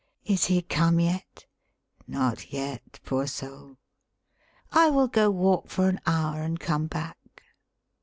[0.25, 1.45] "Is he come yet?"
[2.07, 3.77] Not yet, poor soul."
[4.71, 7.43] I will go walk for an hour and come back."